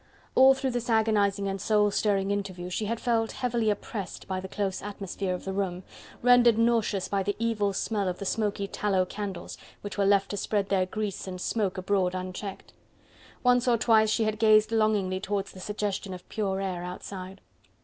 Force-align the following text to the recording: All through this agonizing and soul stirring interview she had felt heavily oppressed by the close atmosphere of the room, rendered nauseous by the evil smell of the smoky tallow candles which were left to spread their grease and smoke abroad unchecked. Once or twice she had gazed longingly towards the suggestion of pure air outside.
All 0.33 0.55
through 0.55 0.71
this 0.71 0.89
agonizing 0.89 1.47
and 1.47 1.61
soul 1.61 1.91
stirring 1.91 2.31
interview 2.31 2.71
she 2.71 2.85
had 2.85 2.99
felt 2.99 3.33
heavily 3.33 3.69
oppressed 3.69 4.27
by 4.27 4.39
the 4.39 4.47
close 4.47 4.81
atmosphere 4.81 5.35
of 5.35 5.45
the 5.45 5.53
room, 5.53 5.83
rendered 6.23 6.57
nauseous 6.57 7.07
by 7.07 7.21
the 7.21 7.35
evil 7.37 7.71
smell 7.71 8.07
of 8.07 8.17
the 8.17 8.25
smoky 8.25 8.67
tallow 8.67 9.05
candles 9.05 9.59
which 9.81 9.99
were 9.99 10.05
left 10.07 10.31
to 10.31 10.37
spread 10.37 10.69
their 10.69 10.87
grease 10.87 11.27
and 11.27 11.39
smoke 11.39 11.77
abroad 11.77 12.15
unchecked. 12.15 12.73
Once 13.43 13.67
or 13.67 13.77
twice 13.77 14.09
she 14.09 14.23
had 14.23 14.39
gazed 14.39 14.71
longingly 14.71 15.19
towards 15.19 15.51
the 15.51 15.59
suggestion 15.59 16.15
of 16.15 16.27
pure 16.29 16.59
air 16.61 16.83
outside. 16.83 17.39